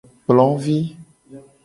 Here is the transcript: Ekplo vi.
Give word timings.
Ekplo 0.09 0.45
vi. 0.63 0.79